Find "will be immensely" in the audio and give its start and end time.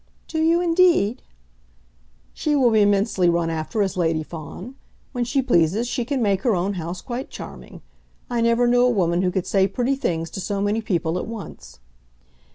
2.55-3.29